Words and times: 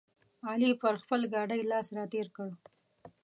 علي 0.49 0.71
پر 0.81 0.93
خپل 1.01 1.21
ګاډي 1.33 1.61
لاس 1.71 1.87
راتېر 1.97 2.27
کړ. 2.35 2.49